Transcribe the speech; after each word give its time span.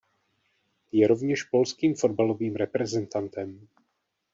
Je 0.91 1.07
rovněž 1.07 1.43
polským 1.43 1.95
fotbalovým 1.95 2.55
reprezentantem. 2.55 3.67